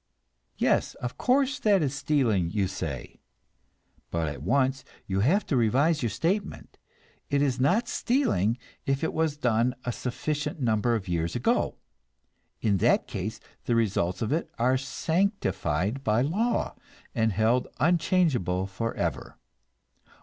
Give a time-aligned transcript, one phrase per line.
[0.57, 3.21] Yes, of course, that is stealing, you say;
[4.09, 6.79] but at once you have to revise your statement.
[7.29, 11.75] It is not stealing if it was done a sufficient number of years ago;
[12.61, 16.75] in that case the results of it are sanctified by law,
[17.13, 19.37] and held unchangeable forever.